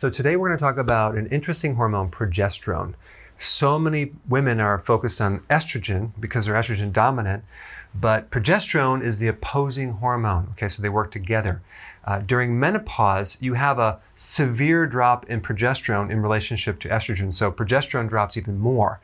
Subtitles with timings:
[0.00, 2.94] So today we're going to talk about an interesting hormone, progesterone.
[3.38, 7.44] So many women are focused on estrogen because they're estrogen dominant,
[7.94, 10.48] but progesterone is the opposing hormone.
[10.52, 11.60] Okay, so they work together.
[12.06, 17.30] Uh, during menopause, you have a severe drop in progesterone in relationship to estrogen.
[17.30, 19.00] So progesterone drops even more.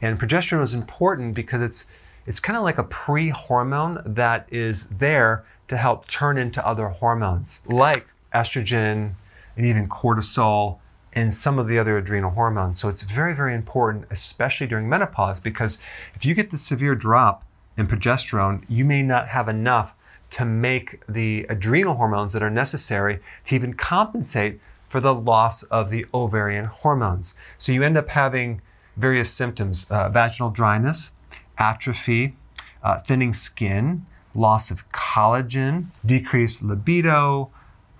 [0.00, 1.84] And progesterone is important because it's
[2.26, 7.60] it's kind of like a pre-hormone that is there to help turn into other hormones
[7.66, 9.12] like estrogen,
[9.58, 10.78] and even cortisol
[11.12, 12.78] and some of the other adrenal hormones.
[12.78, 15.78] So it's very, very important, especially during menopause, because
[16.14, 17.44] if you get the severe drop
[17.76, 19.92] in progesterone, you may not have enough
[20.30, 25.90] to make the adrenal hormones that are necessary to even compensate for the loss of
[25.90, 27.34] the ovarian hormones.
[27.58, 28.62] So you end up having
[28.96, 31.10] various symptoms uh, vaginal dryness,
[31.58, 32.36] atrophy,
[32.82, 37.50] uh, thinning skin, loss of collagen, decreased libido,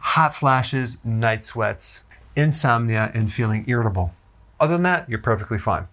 [0.08, 2.00] hot flashes, night sweats,
[2.34, 4.10] insomnia, and feeling irritable.
[4.58, 5.86] Other than that, you're perfectly fine.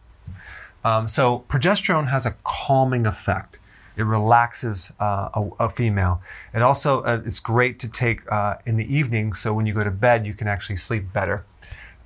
[0.85, 3.59] Um, so, progesterone has a calming effect.
[3.97, 6.21] It relaxes uh, a, a, female.
[6.53, 9.83] It also uh, it's great to take uh, in the evening, so when you go
[9.83, 11.43] to bed, you can actually sleep better.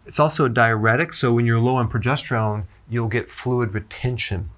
[0.08, 4.50] It's also a diuretic, so when you're low on progesterone, you'll get fluid retention.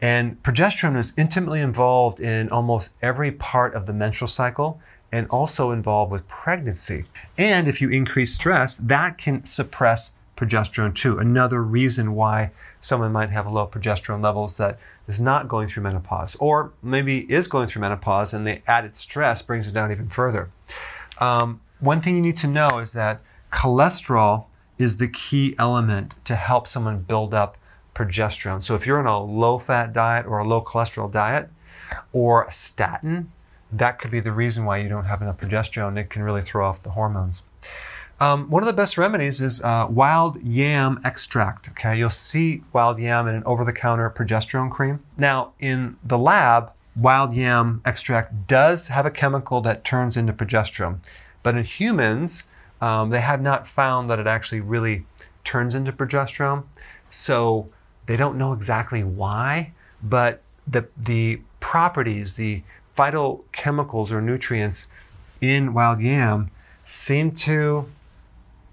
[0.00, 4.80] And progesterone is intimately involved in almost every part of the menstrual cycle
[5.12, 7.04] and also involved with pregnancy.
[7.38, 11.18] And if you increase stress, that can suppress progesterone too.
[11.18, 16.36] Another reason why someone might have low progesterone levels that is not going through menopause,
[16.40, 20.50] or maybe is going through menopause and the added stress brings it down even further.
[21.18, 24.46] Um, one thing you need to know is that cholesterol
[24.78, 27.56] is the key element to help someone build up
[27.94, 28.62] progesterone.
[28.62, 31.48] So if you're on a low fat diet or a low cholesterol diet
[32.12, 33.32] or a statin,
[33.78, 35.98] that could be the reason why you don't have enough progesterone.
[35.98, 37.42] It can really throw off the hormones.
[38.18, 41.68] Um, one of the best remedies is uh, wild yam extract.
[41.70, 45.00] Okay, you'll see wild yam in an over-the-counter progesterone cream.
[45.18, 50.98] Now, in the lab, wild yam extract does have a chemical that turns into progesterone,
[51.42, 52.44] but in humans,
[52.80, 55.04] um, they have not found that it actually really
[55.44, 56.64] turns into progesterone.
[57.10, 57.68] So
[58.06, 59.72] they don't know exactly why,
[60.02, 62.62] but the the properties, the
[62.96, 64.86] phytochemicals or nutrients
[65.40, 66.50] in wild yam
[66.84, 67.86] seem to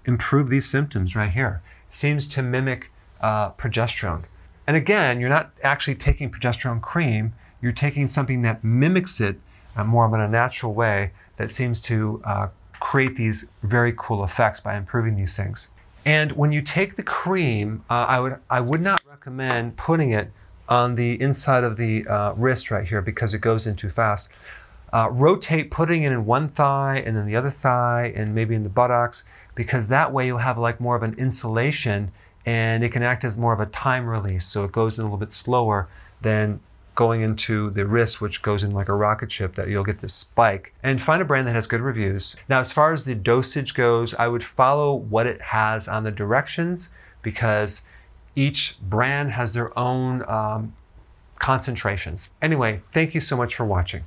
[0.06, 1.62] improve these symptoms right here.
[1.90, 2.90] seems to mimic
[3.20, 4.24] uh, progesterone.
[4.66, 9.36] And again, you're not actually taking progesterone cream, you're taking something that mimics it
[9.76, 12.48] uh, more in a natural way that seems to uh,
[12.80, 15.68] create these very cool effects by improving these things.
[16.04, 20.30] And when you take the cream, uh, I would I would not recommend putting it
[20.68, 24.28] on the inside of the uh, wrist right here because it goes in too fast.
[24.92, 28.62] Uh, rotate putting it in one thigh and then the other thigh and maybe in
[28.62, 29.24] the buttocks
[29.54, 32.10] because that way you'll have like more of an insulation
[32.46, 34.46] and it can act as more of a time release.
[34.46, 35.88] So it goes in a little bit slower
[36.20, 36.60] than
[36.94, 40.14] going into the wrist, which goes in like a rocket ship, that you'll get this
[40.14, 40.72] spike.
[40.82, 42.36] And find a brand that has good reviews.
[42.48, 46.10] Now, as far as the dosage goes, I would follow what it has on the
[46.12, 46.90] directions
[47.22, 47.82] because
[48.36, 50.74] each brand has their own um,
[51.38, 52.30] concentrations.
[52.42, 54.04] Anyway, thank you so much for watching.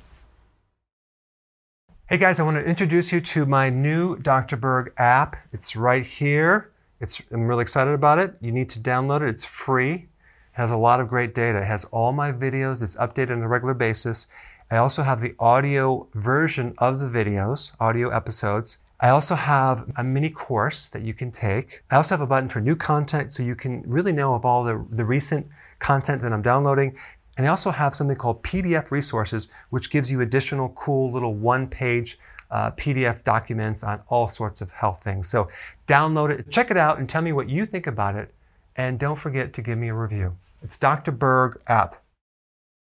[2.08, 4.56] Hey guys, I want to introduce you to my new Dr.
[4.56, 5.36] Berg app.
[5.52, 6.70] It's right here.
[7.00, 8.34] It's, I'm really excited about it.
[8.40, 9.28] You need to download it.
[9.28, 9.92] It's free.
[9.92, 10.08] It
[10.52, 11.58] has a lot of great data.
[11.58, 12.80] It has all my videos.
[12.80, 14.26] It's updated on a regular basis.
[14.70, 18.78] I also have the audio version of the videos, audio episodes.
[19.00, 21.84] I also have a mini course that you can take.
[21.90, 24.64] I also have a button for new content so you can really know of all
[24.64, 25.46] the, the recent
[25.78, 26.96] content that I'm downloading.
[27.36, 31.68] And I also have something called PDF resources, which gives you additional cool little one
[31.68, 32.18] page
[32.50, 35.28] uh, PDF documents on all sorts of health things.
[35.28, 35.48] So
[35.86, 38.34] download it, check it out, and tell me what you think about it.
[38.74, 40.36] And don't forget to give me a review.
[40.62, 41.12] It's Dr.
[41.12, 42.02] Berg app.